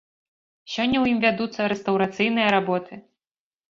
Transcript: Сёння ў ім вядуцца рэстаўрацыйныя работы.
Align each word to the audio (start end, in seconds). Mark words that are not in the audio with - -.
Сёння 0.75 0.97
ў 1.01 1.05
ім 1.13 1.19
вядуцца 1.27 1.69
рэстаўрацыйныя 1.77 2.49
работы. 2.61 2.93